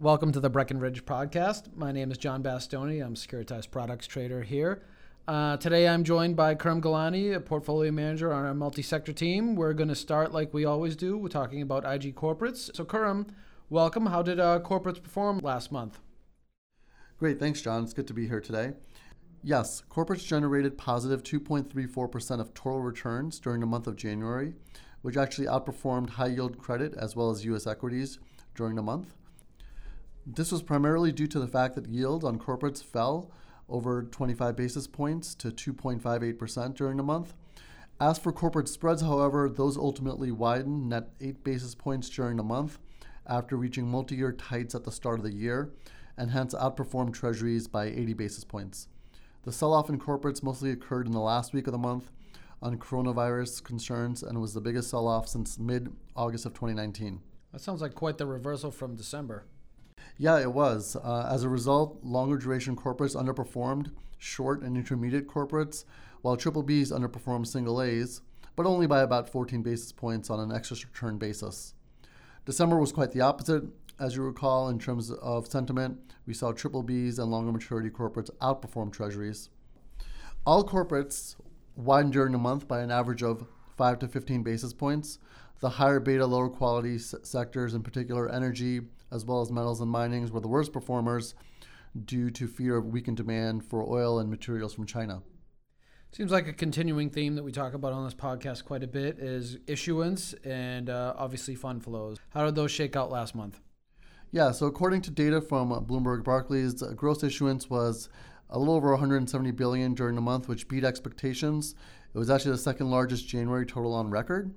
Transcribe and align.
Welcome 0.00 0.30
to 0.30 0.38
the 0.38 0.48
Breckinridge 0.48 1.04
podcast. 1.06 1.74
My 1.74 1.90
name 1.90 2.12
is 2.12 2.18
John 2.18 2.40
Bastoni. 2.40 3.04
I'm 3.04 3.14
a 3.14 3.16
securitized 3.16 3.72
products 3.72 4.06
trader 4.06 4.44
here. 4.44 4.80
Uh, 5.26 5.56
today 5.56 5.88
I'm 5.88 6.04
joined 6.04 6.36
by 6.36 6.54
Khurram 6.54 6.80
Gillani, 6.80 7.32
a 7.32 7.40
portfolio 7.40 7.90
manager 7.90 8.32
on 8.32 8.44
our 8.44 8.54
multi-sector 8.54 9.12
team. 9.12 9.56
We're 9.56 9.72
going 9.72 9.88
to 9.88 9.96
start 9.96 10.32
like 10.32 10.54
we 10.54 10.64
always 10.64 10.94
do. 10.94 11.18
We're 11.18 11.26
talking 11.26 11.62
about 11.62 11.84
IG 11.84 12.14
corporates. 12.14 12.70
So 12.76 12.84
Khurram, 12.84 13.30
welcome. 13.70 14.06
How 14.06 14.22
did 14.22 14.38
uh, 14.38 14.60
corporates 14.60 15.02
perform 15.02 15.40
last 15.40 15.72
month? 15.72 15.98
Great, 17.18 17.40
thanks, 17.40 17.60
John. 17.60 17.82
It's 17.82 17.92
good 17.92 18.06
to 18.06 18.14
be 18.14 18.28
here 18.28 18.40
today. 18.40 18.74
Yes, 19.42 19.82
corporates 19.90 20.24
generated 20.24 20.78
positive 20.78 21.24
2.34% 21.24 22.40
of 22.40 22.54
total 22.54 22.82
returns 22.82 23.40
during 23.40 23.58
the 23.58 23.66
month 23.66 23.88
of 23.88 23.96
January, 23.96 24.54
which 25.02 25.16
actually 25.16 25.48
outperformed 25.48 26.10
high 26.10 26.28
yield 26.28 26.56
credit 26.56 26.94
as 26.94 27.16
well 27.16 27.30
as 27.30 27.44
U.S. 27.46 27.66
equities 27.66 28.20
during 28.54 28.76
the 28.76 28.82
month. 28.82 29.16
This 30.30 30.52
was 30.52 30.62
primarily 30.62 31.10
due 31.10 31.26
to 31.26 31.40
the 31.40 31.48
fact 31.48 31.74
that 31.76 31.88
yield 31.88 32.22
on 32.22 32.38
corporates 32.38 32.84
fell 32.84 33.30
over 33.66 34.02
25 34.02 34.54
basis 34.54 34.86
points 34.86 35.34
to 35.36 35.50
2.58% 35.50 36.74
during 36.74 36.98
the 36.98 37.02
month. 37.02 37.32
As 37.98 38.18
for 38.18 38.30
corporate 38.30 38.68
spreads, 38.68 39.00
however, 39.00 39.48
those 39.48 39.78
ultimately 39.78 40.30
widened 40.30 40.90
net 40.90 41.08
8 41.18 41.42
basis 41.44 41.74
points 41.74 42.10
during 42.10 42.36
the 42.36 42.42
month 42.42 42.78
after 43.26 43.56
reaching 43.56 43.90
multi 43.90 44.16
year 44.16 44.32
tights 44.32 44.74
at 44.74 44.84
the 44.84 44.92
start 44.92 45.18
of 45.18 45.24
the 45.24 45.32
year 45.32 45.72
and 46.18 46.30
hence 46.30 46.52
outperformed 46.52 47.14
treasuries 47.14 47.66
by 47.66 47.86
80 47.86 48.12
basis 48.12 48.44
points. 48.44 48.88
The 49.44 49.52
sell 49.52 49.72
off 49.72 49.88
in 49.88 49.98
corporates 49.98 50.42
mostly 50.42 50.70
occurred 50.70 51.06
in 51.06 51.12
the 51.12 51.20
last 51.20 51.54
week 51.54 51.66
of 51.66 51.72
the 51.72 51.78
month 51.78 52.10
on 52.60 52.76
coronavirus 52.76 53.64
concerns 53.64 54.22
and 54.22 54.42
was 54.42 54.52
the 54.52 54.60
biggest 54.60 54.90
sell 54.90 55.08
off 55.08 55.26
since 55.26 55.58
mid 55.58 55.90
August 56.14 56.44
of 56.44 56.52
2019. 56.52 57.22
That 57.52 57.62
sounds 57.62 57.80
like 57.80 57.94
quite 57.94 58.18
the 58.18 58.26
reversal 58.26 58.70
from 58.70 58.94
December. 58.94 59.46
Yeah, 60.20 60.40
it 60.40 60.52
was. 60.52 60.96
Uh, 60.96 61.28
as 61.30 61.44
a 61.44 61.48
result, 61.48 62.00
longer 62.02 62.36
duration 62.36 62.74
corporates 62.74 63.14
underperformed 63.14 63.92
short 64.18 64.62
and 64.62 64.76
intermediate 64.76 65.28
corporates, 65.28 65.84
while 66.22 66.36
triple 66.36 66.64
Bs 66.64 66.92
underperformed 66.92 67.46
single 67.46 67.80
As, 67.80 68.20
but 68.56 68.66
only 68.66 68.88
by 68.88 69.00
about 69.02 69.28
14 69.28 69.62
basis 69.62 69.92
points 69.92 70.28
on 70.28 70.40
an 70.40 70.50
excess 70.50 70.84
return 70.84 71.18
basis. 71.18 71.74
December 72.44 72.78
was 72.80 72.90
quite 72.90 73.12
the 73.12 73.20
opposite. 73.20 73.62
As 74.00 74.16
you 74.16 74.22
recall, 74.22 74.68
in 74.68 74.80
terms 74.80 75.12
of 75.12 75.46
sentiment, 75.46 76.00
we 76.26 76.34
saw 76.34 76.50
triple 76.50 76.82
Bs 76.82 77.20
and 77.20 77.30
longer 77.30 77.52
maturity 77.52 77.88
corporates 77.88 78.30
outperform 78.40 78.92
treasuries. 78.92 79.50
All 80.44 80.64
corporates 80.64 81.36
widened 81.76 82.12
during 82.12 82.32
the 82.32 82.38
month 82.38 82.66
by 82.66 82.80
an 82.80 82.90
average 82.90 83.22
of 83.22 83.46
5 83.78 84.00
to 84.00 84.08
15 84.08 84.42
basis 84.42 84.74
points. 84.74 85.18
The 85.60 85.70
higher 85.70 86.00
beta, 86.00 86.26
lower 86.26 86.48
quality 86.50 86.96
s- 86.96 87.14
sectors, 87.22 87.72
in 87.74 87.82
particular 87.82 88.28
energy, 88.28 88.80
as 89.10 89.24
well 89.24 89.40
as 89.40 89.50
metals 89.50 89.80
and 89.80 89.90
minings, 89.90 90.30
were 90.30 90.40
the 90.40 90.48
worst 90.48 90.72
performers 90.72 91.34
due 92.04 92.30
to 92.30 92.46
fear 92.46 92.76
of 92.76 92.86
weakened 92.86 93.16
demand 93.16 93.64
for 93.64 93.82
oil 93.88 94.18
and 94.18 94.28
materials 94.28 94.74
from 94.74 94.84
China. 94.84 95.22
Seems 96.12 96.30
like 96.32 96.48
a 96.48 96.52
continuing 96.52 97.10
theme 97.10 97.34
that 97.36 97.42
we 97.42 97.52
talk 97.52 97.74
about 97.74 97.92
on 97.92 98.04
this 98.04 98.14
podcast 98.14 98.64
quite 98.64 98.82
a 98.82 98.86
bit 98.86 99.18
is 99.18 99.58
issuance 99.66 100.32
and 100.44 100.88
uh, 100.90 101.14
obviously 101.16 101.54
fund 101.54 101.84
flows. 101.84 102.18
How 102.30 102.44
did 102.44 102.54
those 102.54 102.70
shake 102.70 102.96
out 102.96 103.10
last 103.10 103.34
month? 103.34 103.60
Yeah, 104.30 104.50
so 104.52 104.66
according 104.66 105.02
to 105.02 105.10
data 105.10 105.40
from 105.40 105.70
Bloomberg 105.86 106.24
Barclays, 106.24 106.82
gross 106.96 107.22
issuance 107.22 107.70
was 107.70 108.08
a 108.50 108.58
little 108.58 108.74
over 108.74 108.90
170 108.90 109.50
billion 109.52 109.94
during 109.94 110.14
the 110.14 110.20
month, 110.20 110.48
which 110.48 110.68
beat 110.68 110.84
expectations. 110.84 111.74
It 112.18 112.26
was 112.26 112.30
actually 112.30 112.50
the 112.50 112.58
second 112.58 112.90
largest 112.90 113.28
January 113.28 113.64
total 113.64 113.94
on 113.94 114.10
record. 114.10 114.52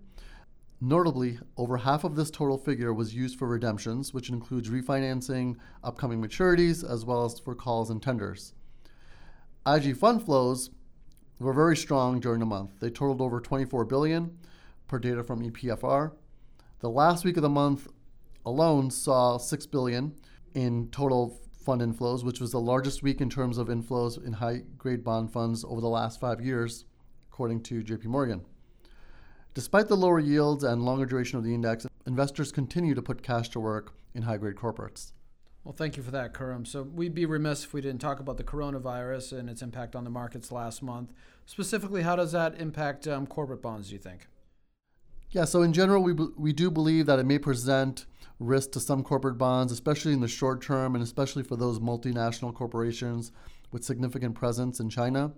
Notably, 0.82 1.38
over 1.58 1.78
half 1.78 2.04
of 2.04 2.16
this 2.16 2.32
total 2.32 2.58
figure 2.58 2.92
was 2.92 3.14
used 3.14 3.38
for 3.38 3.48
redemptions, 3.48 4.16
which 4.16 4.30
includes 4.30 4.68
refinancing 4.68 5.58
upcoming 5.84 6.20
maturities 6.20 6.84
as 6.84 7.06
well 7.06 7.24
as 7.24 7.38
for 7.38 7.54
calls 7.54 7.92
and 7.92 8.02
tenders. 8.02 8.56
IG 9.68 9.96
fund 9.96 10.24
flows 10.24 10.72
were 11.38 11.54
very 11.54 11.78
strong 11.78 12.20
during 12.20 12.40
the 12.40 12.48
month. 12.48 12.80
They 12.80 12.90
totaled 12.90 13.22
over 13.22 13.40
24 13.40 13.86
billion 13.86 14.40
per 14.88 14.98
data 14.98 15.24
from 15.24 15.48
EPFR. 15.48 16.14
The 16.80 16.90
last 16.90 17.24
week 17.24 17.38
of 17.38 17.44
the 17.44 17.50
month 17.50 17.88
alone 18.44 18.90
saw 18.90 19.38
6 19.38 19.68
billion 19.68 20.16
in 20.56 20.90
total 20.90 21.40
fund 21.64 21.82
inflows, 21.82 22.24
which 22.24 22.42
was 22.42 22.54
the 22.54 22.60
largest 22.60 23.04
week 23.04 23.22
in 23.22 23.30
terms 23.30 23.60
of 23.60 23.68
inflows 23.68 24.18
in 24.26 24.34
high 24.34 24.64
grade 24.80 25.04
bond 25.04 25.32
funds 25.32 25.64
over 25.64 25.80
the 25.80 25.88
last 25.88 26.20
5 26.20 26.42
years, 26.42 26.86
according 27.32 27.62
to 27.62 27.82
JP 27.82 28.06
Morgan. 28.06 28.42
Despite 29.54 29.88
the 29.88 29.96
lower 29.96 30.20
yields 30.20 30.64
and 30.64 30.84
longer 30.84 31.06
duration 31.06 31.38
of 31.38 31.44
the 31.44 31.54
index, 31.54 31.88
investors 32.06 32.52
continue 32.52 32.94
to 32.94 33.02
put 33.02 33.24
cash 33.24 33.50
to 33.50 33.60
work 33.60 33.94
in 34.14 34.24
high 34.24 34.38
grade 34.38 34.56
corporates. 34.56 35.14
Well, 35.64 35.74
thank 35.74 35.96
you 35.96 36.04
for 36.04 36.12
that, 36.12 36.34
Khurram. 36.34 36.68
So 36.68 36.84
we'd 36.84 37.14
be 37.14 37.26
remiss 37.26 37.64
if 37.64 37.74
we 37.74 37.82
didn't 37.82 38.02
talk 38.02 38.20
about 38.20 38.38
the 38.38 38.44
coronavirus 38.44 39.38
and 39.38 39.50
its 39.50 39.62
impact 39.62 39.96
on 39.96 40.04
the 40.04 40.10
markets 40.10 40.52
last 40.52 40.82
month. 40.82 41.14
Specifically, 41.46 42.02
how 42.02 42.16
does 42.16 42.32
that 42.32 42.60
impact 42.60 43.08
um, 43.08 43.28
corporate 43.28 43.62
bonds, 43.62 43.88
do 43.88 43.94
you 43.94 44.00
think? 44.00 44.28
Yeah, 45.30 45.46
so 45.46 45.62
in 45.62 45.72
general, 45.72 46.04
we, 46.04 46.14
we 46.14 46.52
do 46.52 46.70
believe 46.70 47.06
that 47.06 47.20
it 47.20 47.26
may 47.26 47.40
present 47.40 48.06
risk 48.40 48.72
to 48.72 48.80
some 48.80 49.04
corporate 49.04 49.38
bonds, 49.38 49.72
especially 49.72 50.14
in 50.14 50.20
the 50.20 50.28
short 50.28 50.62
term 50.62 50.96
and 50.96 51.04
especially 51.04 51.44
for 51.44 51.56
those 51.56 51.80
multinational 51.80 52.54
corporations 52.54 53.32
with 53.72 53.84
significant 53.84 54.36
presence 54.36 54.80
in 54.80 54.90
China. 54.90 55.32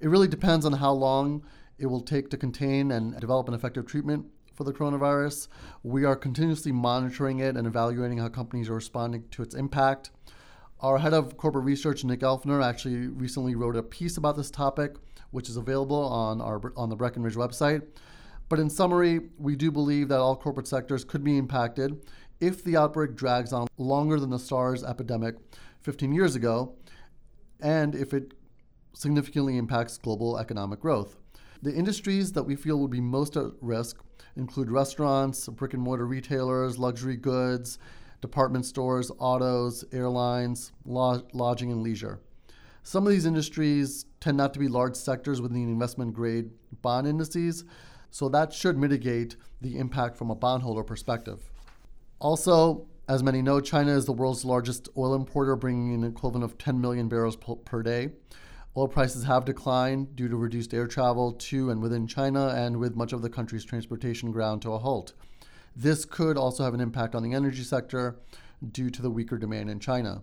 It 0.00 0.08
really 0.08 0.28
depends 0.28 0.64
on 0.64 0.74
how 0.74 0.92
long 0.92 1.44
it 1.78 1.86
will 1.86 2.00
take 2.00 2.30
to 2.30 2.36
contain 2.36 2.90
and 2.90 3.18
develop 3.20 3.48
an 3.48 3.54
effective 3.54 3.86
treatment 3.86 4.26
for 4.54 4.64
the 4.64 4.72
coronavirus. 4.72 5.48
We 5.82 6.04
are 6.04 6.16
continuously 6.16 6.72
monitoring 6.72 7.38
it 7.38 7.56
and 7.56 7.66
evaluating 7.66 8.18
how 8.18 8.28
companies 8.28 8.68
are 8.68 8.74
responding 8.74 9.24
to 9.30 9.42
its 9.42 9.54
impact. 9.54 10.10
Our 10.80 10.98
head 10.98 11.14
of 11.14 11.36
corporate 11.36 11.64
research, 11.64 12.04
Nick 12.04 12.20
Elfner, 12.20 12.62
actually 12.62 13.08
recently 13.08 13.54
wrote 13.54 13.76
a 13.76 13.82
piece 13.82 14.16
about 14.16 14.36
this 14.36 14.50
topic, 14.50 14.96
which 15.30 15.48
is 15.48 15.56
available 15.56 16.04
on 16.04 16.40
our 16.40 16.72
on 16.76 16.88
the 16.88 16.96
Breckinridge 16.96 17.34
website. 17.34 17.82
But 18.48 18.58
in 18.58 18.70
summary, 18.70 19.20
we 19.38 19.56
do 19.56 19.70
believe 19.70 20.08
that 20.08 20.20
all 20.20 20.36
corporate 20.36 20.66
sectors 20.66 21.04
could 21.04 21.22
be 21.22 21.36
impacted 21.36 22.00
if 22.40 22.62
the 22.62 22.76
outbreak 22.76 23.14
drags 23.14 23.52
on 23.52 23.66
longer 23.76 24.18
than 24.18 24.30
the 24.30 24.38
SARS 24.38 24.84
epidemic 24.84 25.36
15 25.82 26.12
years 26.12 26.36
ago, 26.36 26.74
and 27.60 27.94
if 27.94 28.12
it 28.14 28.34
significantly 28.92 29.56
impacts 29.56 29.98
global 29.98 30.38
economic 30.38 30.80
growth. 30.80 31.16
The 31.62 31.74
industries 31.74 32.32
that 32.32 32.44
we 32.44 32.56
feel 32.56 32.78
would 32.78 32.90
be 32.90 33.00
most 33.00 33.36
at 33.36 33.46
risk 33.60 33.98
include 34.36 34.70
restaurants, 34.70 35.48
brick 35.48 35.74
and 35.74 35.82
mortar 35.82 36.06
retailers, 36.06 36.78
luxury 36.78 37.16
goods, 37.16 37.78
department 38.20 38.66
stores, 38.66 39.10
autos, 39.18 39.84
airlines, 39.92 40.72
lodging, 40.84 41.72
and 41.72 41.82
leisure. 41.82 42.20
Some 42.82 43.06
of 43.06 43.12
these 43.12 43.26
industries 43.26 44.06
tend 44.20 44.36
not 44.36 44.52
to 44.54 44.58
be 44.58 44.68
large 44.68 44.96
sectors 44.96 45.40
within 45.40 45.66
the 45.66 45.72
investment 45.72 46.14
grade 46.14 46.50
bond 46.80 47.06
indices, 47.06 47.64
so 48.10 48.28
that 48.28 48.52
should 48.52 48.78
mitigate 48.78 49.36
the 49.60 49.78
impact 49.78 50.16
from 50.16 50.30
a 50.30 50.34
bondholder 50.34 50.82
perspective. 50.82 51.50
Also, 52.20 52.86
as 53.08 53.22
many 53.22 53.40
know, 53.40 53.58
China 53.58 53.96
is 53.96 54.04
the 54.04 54.12
world's 54.12 54.44
largest 54.44 54.88
oil 54.96 55.14
importer, 55.14 55.56
bringing 55.56 55.94
in 55.94 56.04
an 56.04 56.10
equivalent 56.10 56.44
of 56.44 56.58
10 56.58 56.78
million 56.78 57.08
barrels 57.08 57.36
per 57.36 57.82
day. 57.82 58.10
Oil 58.76 58.86
prices 58.86 59.24
have 59.24 59.46
declined 59.46 60.14
due 60.14 60.28
to 60.28 60.36
reduced 60.36 60.74
air 60.74 60.86
travel 60.86 61.32
to 61.32 61.70
and 61.70 61.80
within 61.80 62.06
China 62.06 62.48
and 62.48 62.76
with 62.76 62.94
much 62.94 63.14
of 63.14 63.22
the 63.22 63.30
country's 63.30 63.64
transportation 63.64 64.30
ground 64.30 64.60
to 64.62 64.72
a 64.72 64.78
halt. 64.78 65.14
This 65.74 66.04
could 66.04 66.36
also 66.36 66.64
have 66.64 66.74
an 66.74 66.80
impact 66.80 67.14
on 67.14 67.22
the 67.22 67.32
energy 67.32 67.62
sector 67.62 68.20
due 68.72 68.90
to 68.90 69.00
the 69.00 69.10
weaker 69.10 69.38
demand 69.38 69.70
in 69.70 69.80
China. 69.80 70.22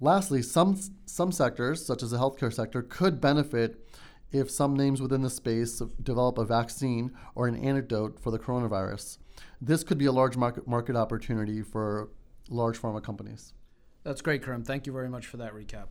Lastly, 0.00 0.40
some, 0.40 0.80
some 1.04 1.30
sectors, 1.30 1.84
such 1.84 2.02
as 2.02 2.10
the 2.10 2.18
healthcare 2.18 2.52
sector, 2.52 2.82
could 2.82 3.20
benefit 3.20 3.86
if 4.32 4.50
some 4.50 4.74
names 4.74 5.00
within 5.00 5.20
the 5.20 5.30
space 5.30 5.82
develop 6.02 6.38
a 6.38 6.44
vaccine 6.44 7.12
or 7.34 7.46
an 7.46 7.56
antidote 7.56 8.18
for 8.18 8.30
the 8.30 8.38
coronavirus. 8.38 9.18
This 9.60 9.84
could 9.84 9.98
be 9.98 10.06
a 10.06 10.12
large 10.12 10.36
market, 10.36 10.66
market 10.68 10.96
opportunity 10.96 11.62
for 11.62 12.10
large 12.48 12.80
pharma 12.80 13.02
companies. 13.02 13.54
That's 14.02 14.20
great, 14.20 14.42
Khurram. 14.42 14.64
Thank 14.64 14.86
you 14.86 14.92
very 14.92 15.08
much 15.08 15.26
for 15.26 15.38
that 15.38 15.54
recap. 15.54 15.86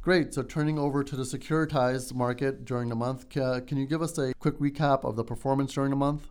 Great. 0.00 0.32
So 0.32 0.42
turning 0.42 0.78
over 0.78 1.02
to 1.02 1.16
the 1.16 1.24
securitized 1.24 2.14
market 2.14 2.64
during 2.64 2.88
the 2.88 2.94
month, 2.94 3.28
can 3.28 3.76
you 3.76 3.86
give 3.86 4.02
us 4.02 4.16
a 4.18 4.32
quick 4.34 4.58
recap 4.58 5.04
of 5.04 5.16
the 5.16 5.24
performance 5.24 5.74
during 5.74 5.90
the 5.90 5.96
month? 5.96 6.28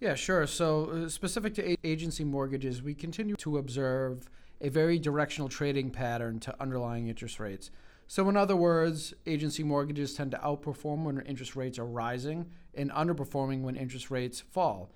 Yeah, 0.00 0.14
sure. 0.14 0.46
So 0.46 0.86
uh, 0.86 1.08
specific 1.10 1.54
to 1.56 1.76
agency 1.86 2.24
mortgages, 2.24 2.82
we 2.82 2.94
continue 2.94 3.36
to 3.36 3.58
observe 3.58 4.30
a 4.62 4.70
very 4.70 4.98
directional 4.98 5.50
trading 5.50 5.90
pattern 5.90 6.40
to 6.40 6.60
underlying 6.60 7.08
interest 7.08 7.38
rates. 7.38 7.70
So 8.06 8.28
in 8.28 8.36
other 8.36 8.56
words, 8.56 9.14
agency 9.26 9.62
mortgages 9.62 10.14
tend 10.14 10.30
to 10.30 10.38
outperform 10.38 11.04
when 11.04 11.20
interest 11.20 11.54
rates 11.54 11.78
are 11.78 11.86
rising 11.86 12.50
and 12.74 12.90
underperforming 12.90 13.60
when 13.60 13.76
interest 13.76 14.10
rates 14.10 14.40
fall, 14.40 14.90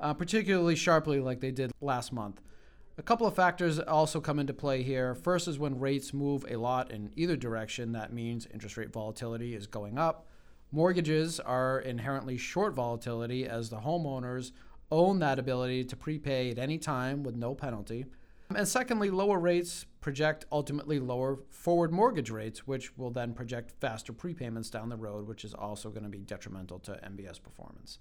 uh, 0.00 0.14
particularly 0.14 0.76
sharply 0.76 1.20
like 1.20 1.40
they 1.40 1.50
did 1.50 1.72
last 1.80 2.12
month. 2.12 2.40
A 2.98 3.02
couple 3.02 3.26
of 3.26 3.34
factors 3.34 3.78
also 3.78 4.20
come 4.20 4.38
into 4.38 4.54
play 4.54 4.82
here. 4.82 5.14
First 5.14 5.48
is 5.48 5.58
when 5.58 5.78
rates 5.78 6.14
move 6.14 6.46
a 6.48 6.56
lot 6.56 6.90
in 6.90 7.10
either 7.14 7.36
direction, 7.36 7.92
that 7.92 8.12
means 8.12 8.46
interest 8.52 8.76
rate 8.78 8.92
volatility 8.92 9.54
is 9.54 9.66
going 9.66 9.98
up. 9.98 10.26
Mortgages 10.72 11.38
are 11.38 11.78
inherently 11.80 12.38
short 12.38 12.74
volatility 12.74 13.46
as 13.46 13.68
the 13.68 13.80
homeowners 13.80 14.52
own 14.90 15.18
that 15.18 15.38
ability 15.38 15.84
to 15.84 15.96
prepay 15.96 16.50
at 16.50 16.58
any 16.58 16.78
time 16.78 17.22
with 17.22 17.36
no 17.36 17.54
penalty. 17.54 18.06
And 18.54 18.66
secondly, 18.66 19.10
lower 19.10 19.38
rates 19.38 19.86
project 20.00 20.46
ultimately 20.52 21.00
lower 21.00 21.40
forward 21.50 21.92
mortgage 21.92 22.30
rates, 22.30 22.66
which 22.66 22.96
will 22.96 23.10
then 23.10 23.34
project 23.34 23.72
faster 23.80 24.12
prepayments 24.12 24.70
down 24.70 24.88
the 24.88 24.96
road, 24.96 25.26
which 25.26 25.44
is 25.44 25.52
also 25.52 25.90
going 25.90 26.04
to 26.04 26.08
be 26.08 26.18
detrimental 26.20 26.78
to 26.80 26.92
MBS 26.92 27.42
performance. 27.42 27.98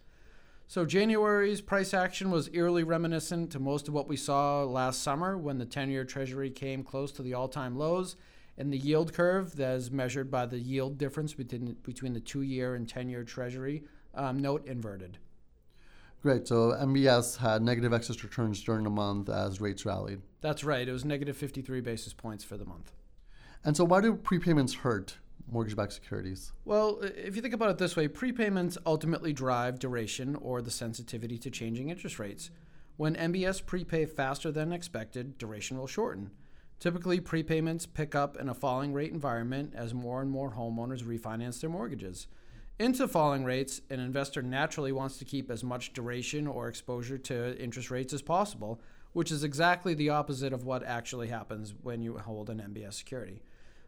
So 0.75 0.85
January's 0.85 1.61
price 1.61 1.93
action 1.93 2.31
was 2.31 2.49
eerily 2.51 2.83
reminiscent 2.83 3.49
to 3.51 3.59
most 3.59 3.87
of 3.87 3.93
what 3.93 4.09
we 4.09 4.17
saw 4.17 4.65
last 4.65 5.01
summer 5.01 5.37
when 5.37 5.57
the 5.57 5.65
10-year 5.65 6.03
treasury 6.03 6.49
came 6.49 6.83
close 6.83 7.13
to 7.13 7.21
the 7.21 7.33
all-time 7.33 7.77
lows 7.77 8.17
and 8.57 8.73
the 8.73 8.77
yield 8.77 9.13
curve 9.13 9.55
that 9.55 9.77
is 9.77 9.89
measured 9.89 10.29
by 10.29 10.45
the 10.45 10.59
yield 10.59 10.97
difference 10.97 11.33
between, 11.33 11.77
between 11.83 12.11
the 12.11 12.19
two-year 12.19 12.75
and 12.75 12.87
10-year 12.87 13.23
treasury 13.23 13.85
um, 14.15 14.37
note 14.41 14.67
inverted. 14.67 15.17
Great. 16.21 16.45
So 16.45 16.73
MBS 16.73 17.37
had 17.37 17.61
negative 17.61 17.93
excess 17.93 18.21
returns 18.21 18.61
during 18.61 18.83
the 18.83 18.89
month 18.89 19.29
as 19.29 19.61
rates 19.61 19.85
rallied. 19.85 20.23
That's 20.41 20.65
right. 20.65 20.85
It 20.85 20.91
was 20.91 21.05
negative 21.05 21.37
53 21.37 21.79
basis 21.79 22.11
points 22.11 22.43
for 22.43 22.57
the 22.57 22.65
month. 22.65 22.91
And 23.63 23.77
so 23.77 23.85
why 23.85 24.01
do 24.01 24.13
prepayments 24.13 24.75
hurt 24.75 25.19
mortgage-backed 25.49 25.93
securities? 25.93 26.51
Well, 26.65 26.99
if 27.01 27.35
you 27.35 27.41
think 27.41 27.53
about 27.53 27.69
it 27.69 27.77
this 27.77 27.95
way, 27.95 28.07
prepayments 28.07 28.77
ultimately 28.85 29.33
drive 29.33 29.79
duration 29.79 30.35
or 30.35 30.61
the 30.61 30.71
sensitivity 30.71 31.37
to 31.39 31.49
changing 31.49 31.89
interest 31.89 32.19
rates. 32.19 32.49
When 32.97 33.15
MBS 33.15 33.65
prepay 33.65 34.05
faster 34.05 34.51
than 34.51 34.71
expected, 34.71 35.37
duration 35.37 35.77
will 35.77 35.87
shorten. 35.87 36.31
Typically, 36.79 37.19
prepayments 37.19 37.87
pick 37.91 38.15
up 38.15 38.37
in 38.37 38.49
a 38.49 38.53
falling 38.53 38.93
rate 38.93 39.11
environment 39.11 39.73
as 39.75 39.93
more 39.93 40.21
and 40.21 40.29
more 40.29 40.51
homeowners 40.51 41.03
refinance 41.03 41.61
their 41.61 41.69
mortgages. 41.69 42.27
Into 42.77 43.07
falling 43.07 43.45
rates, 43.45 43.79
an 43.89 44.01
investor 44.01 44.41
naturally 44.41 44.91
wants 44.91 45.17
to 45.17 45.25
keep 45.25 45.49
as 45.49 45.63
much 45.63 45.93
duration 45.93 46.45
or 46.45 46.67
exposure 46.67 47.17
to 47.19 47.57
interest 47.57 47.89
rates 47.89 48.11
as 48.11 48.21
possible, 48.21 48.81
which 49.13 49.31
is 49.31 49.45
exactly 49.45 49.93
the 49.93 50.09
opposite 50.09 50.51
of 50.51 50.65
what 50.65 50.83
actually 50.83 51.29
happens 51.29 51.73
when 51.81 52.01
you 52.01 52.17
hold 52.17 52.49
an 52.49 52.59
MBS 52.59 52.95
security. 52.95 53.41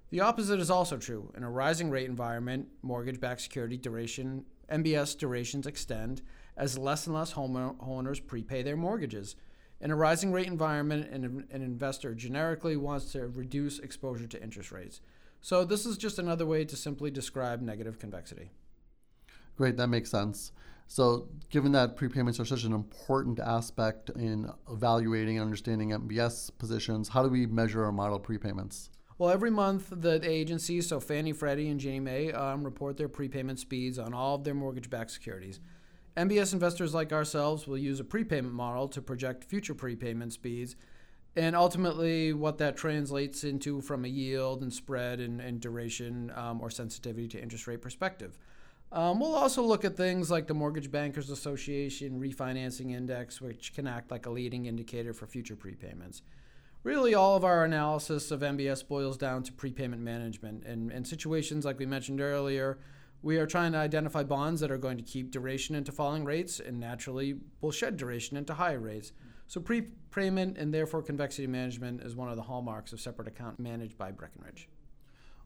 The 0.10 0.22
opposite 0.22 0.60
is 0.60 0.70
also 0.70 0.98
true. 0.98 1.32
In 1.36 1.44
a 1.44 1.50
rising 1.50 1.90
rate 1.90 2.08
environment, 2.08 2.70
mortgage 2.82 3.20
backed 3.20 3.42
security 3.42 3.78
duration, 3.78 4.46
MBS 4.72 5.18
durations 5.18 5.68
extend 5.68 6.22
as 6.56 6.78
less 6.78 7.08
and 7.08 7.16
less 7.16 7.34
homeowners 7.34 8.26
prepay 8.26 8.64
their 8.64 8.78
mortgages. 8.78 9.36
In 9.82 9.92
a 9.92 9.96
rising 9.96 10.32
rate 10.32 10.48
environment, 10.48 11.10
an, 11.12 11.46
an 11.52 11.62
investor 11.62 12.16
generically 12.16 12.78
wants 12.78 13.12
to 13.12 13.28
reduce 13.28 13.80
exposure 13.80 14.28
to 14.28 14.42
interest 14.42 14.72
rates. 14.72 15.02
So, 15.42 15.64
this 15.64 15.86
is 15.86 15.98
just 15.98 16.18
another 16.18 16.46
way 16.46 16.66
to 16.66 16.76
simply 16.76 17.12
describe 17.12 17.62
negative 17.62 18.00
convexity. 18.00 18.50
Great, 19.56 19.78
that 19.78 19.88
makes 19.88 20.10
sense. 20.10 20.52
So, 20.88 21.28
given 21.50 21.74
that 21.74 21.96
prepayments 21.96 22.40
are 22.40 22.46
such 22.46 22.64
an 22.64 22.74
important 22.74 23.40
aspect 23.40 24.10
in 24.12 24.50
evaluating 24.72 25.38
and 25.38 25.46
understanding 25.46 25.90
MBS 25.90 26.50
positions, 26.58 27.10
how 27.10 27.22
do 27.22 27.30
we 27.30 27.46
measure 27.46 27.84
or 27.84 27.92
model 27.92 28.20
prepayments? 28.20 28.90
Well, 29.20 29.32
every 29.32 29.50
month 29.50 29.88
the 29.90 30.20
agencies, 30.24 30.88
so 30.88 31.00
Fannie, 31.00 31.34
Freddie, 31.34 31.70
and 31.70 31.80
Ginnie 31.80 32.00
Mae, 32.00 32.32
um, 32.32 32.64
report 32.64 32.98
their 32.98 33.10
prepayment 33.10 33.58
speeds 33.58 33.98
on 33.98 34.14
all 34.14 34.36
of 34.36 34.44
their 34.44 34.54
mortgage-backed 34.54 35.10
securities. 35.10 35.60
MBS 36.16 36.54
investors 36.54 36.94
like 36.94 37.12
ourselves 37.12 37.66
will 37.68 37.80
use 37.80 38.00
a 38.00 38.04
prepayment 38.04 38.54
model 38.54 38.88
to 38.90 39.02
project 39.02 39.44
future 39.44 39.74
prepayment 39.74 40.34
speeds, 40.34 40.76
and 41.36 41.56
ultimately 41.56 42.32
what 42.32 42.60
that 42.60 42.78
translates 42.78 43.44
into 43.44 43.82
from 43.82 44.06
a 44.06 44.08
yield 44.08 44.62
and 44.62 44.72
spread 44.72 45.20
and, 45.20 45.42
and 45.42 45.62
duration 45.62 46.32
um, 46.36 46.62
or 46.62 46.70
sensitivity 46.70 47.28
to 47.28 47.42
interest 47.42 47.66
rate 47.66 47.82
perspective. 47.82 48.38
Um, 48.92 49.20
we'll 49.20 49.36
also 49.36 49.64
look 49.64 49.84
at 49.84 49.98
things 49.98 50.30
like 50.30 50.46
the 50.46 50.54
Mortgage 50.54 50.92
Bankers 50.92 51.32
Association 51.32 52.20
Refinancing 52.20 52.92
Index, 52.92 53.42
which 53.42 53.74
can 53.74 53.88
act 53.88 54.12
like 54.12 54.28
a 54.28 54.30
leading 54.30 54.68
indicator 54.68 55.12
for 55.12 55.26
future 55.26 55.56
prepayments. 55.56 56.22
Really, 56.88 57.14
all 57.14 57.36
of 57.36 57.44
our 57.44 57.66
analysis 57.66 58.32
of 58.32 58.40
MBS 58.40 58.88
boils 58.88 59.18
down 59.18 59.44
to 59.44 59.52
prepayment 59.52 60.02
management. 60.02 60.64
And 60.64 60.90
in 60.90 61.04
situations 61.04 61.66
like 61.66 61.80
we 61.80 61.86
mentioned 61.86 62.22
earlier, 62.22 62.80
we 63.22 63.36
are 63.40 63.46
trying 63.46 63.74
to 63.74 63.78
identify 63.78 64.24
bonds 64.24 64.62
that 64.62 64.72
are 64.72 64.78
going 64.78 64.96
to 64.96 65.04
keep 65.04 65.30
duration 65.30 65.76
into 65.76 65.92
falling 65.92 66.24
rates 66.24 66.62
and 66.62 66.80
naturally 66.80 67.42
will 67.60 67.74
shed 67.74 67.98
duration 67.98 68.38
into 68.38 68.54
higher 68.54 68.80
rates. 68.80 69.12
So, 69.48 69.60
prepayment 69.60 70.58
and 70.58 70.74
therefore 70.74 71.02
convexity 71.02 71.46
management 71.46 72.04
is 72.04 72.16
one 72.16 72.30
of 72.30 72.38
the 72.38 72.44
hallmarks 72.44 72.94
of 72.94 73.02
separate 73.02 73.28
account 73.28 73.60
managed 73.60 73.98
by 73.98 74.12
Breckinridge. 74.12 74.70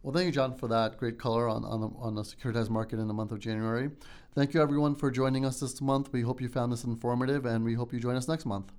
Well, 0.04 0.14
thank 0.14 0.28
you, 0.28 0.32
John, 0.32 0.54
for 0.54 0.68
that 0.68 0.98
great 0.98 1.18
color 1.18 1.50
on, 1.50 1.66
on, 1.66 1.82
the, 1.82 1.90
on 1.98 2.14
the 2.14 2.22
securitized 2.22 2.70
market 2.70 3.00
in 3.00 3.08
the 3.08 3.16
month 3.16 3.32
of 3.32 3.40
January. 3.40 3.90
Thank 4.36 4.54
you, 4.54 4.62
everyone, 4.62 4.94
for 4.94 5.10
joining 5.10 5.46
us 5.46 5.60
this 5.60 5.82
month. 5.82 6.14
We 6.14 6.22
hope 6.22 6.40
you 6.40 6.50
found 6.50 6.72
this 6.72 6.84
informative, 6.84 7.48
and 7.48 7.66
we 7.66 7.74
hope 7.74 7.94
you 7.94 8.00
join 8.00 8.16
us 8.16 8.28
next 8.28 8.46
month. 8.46 8.72